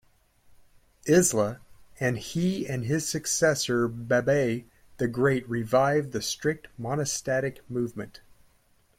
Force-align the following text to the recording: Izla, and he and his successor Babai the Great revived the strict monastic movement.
Izla, 1.07 1.59
and 1.99 2.17
he 2.17 2.67
and 2.67 2.83
his 2.85 3.07
successor 3.07 3.87
Babai 3.87 4.65
the 4.97 5.07
Great 5.07 5.47
revived 5.47 6.11
the 6.11 6.23
strict 6.23 6.69
monastic 6.75 7.59
movement. 7.69 8.21